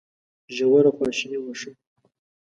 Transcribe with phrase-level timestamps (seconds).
[0.55, 1.71] ژوره خواشیني وښيي.